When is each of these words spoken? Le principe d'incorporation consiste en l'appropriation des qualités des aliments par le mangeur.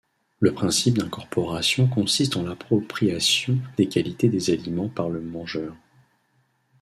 Le 0.39 0.51
principe 0.51 0.97
d'incorporation 0.97 1.85
consiste 1.87 2.35
en 2.35 2.41
l'appropriation 2.41 3.59
des 3.77 3.87
qualités 3.87 4.29
des 4.29 4.49
aliments 4.49 4.89
par 4.89 5.09
le 5.11 5.21
mangeur. 5.21 5.75